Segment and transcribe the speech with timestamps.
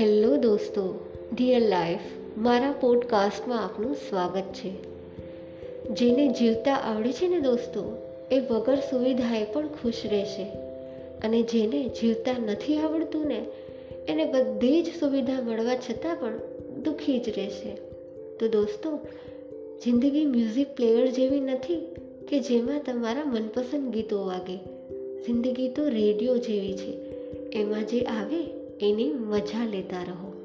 [0.00, 1.98] Hello દોસ્તો dear life
[2.36, 4.70] મારા પોડકાસ્ટમાં આપનું સ્વાગત છે.
[5.90, 10.44] જેને જીવતા આવડે છે ને દોસ્તો, એ વગર સુવિધાએ પણ ખુશ રહેશે.
[11.24, 13.44] અને જેને જીવતા નથી આવડતું ને,
[14.08, 16.38] એને બધી જ સુવિધા મળવા છતાં પણ
[16.82, 17.76] દુઃખી જ રહેશે.
[18.40, 18.98] તો દોસ્તો,
[19.84, 21.96] જિંદગી મ્યુઝિક પ્લેયર જેવી નથી
[22.28, 24.58] કે જેમાં તમારા મનપસંદ ગીતો વાગે.
[25.26, 26.96] જિંદગી તો રેડિયો જેવી છે.
[27.52, 28.42] એમાં જે આવે
[28.80, 30.43] એની મજા લેતા રહો.